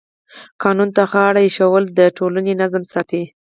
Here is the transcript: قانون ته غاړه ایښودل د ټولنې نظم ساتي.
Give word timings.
قانون 0.61 0.89
ته 0.95 1.03
غاړه 1.11 1.41
ایښودل 1.43 1.85
د 1.97 1.99
ټولنې 2.17 2.53
نظم 2.61 2.83
ساتي. 2.93 3.23